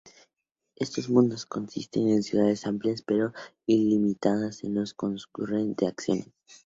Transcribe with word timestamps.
Estos 0.77 1.09
mundos 1.11 1.45
consisten 1.45 2.23
ciudades 2.23 2.65
amplias 2.65 3.03
pero 3.03 3.33
limitadas 3.67 4.63
en 4.63 4.73
los 4.73 4.93
que 4.95 5.05
transcurren 5.05 5.75
las 5.79 5.91
acciones. 5.91 6.33